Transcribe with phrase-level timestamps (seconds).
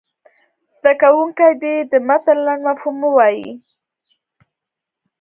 [0.77, 3.49] زده کوونکي دې د متن لنډ مفهوم ووایي.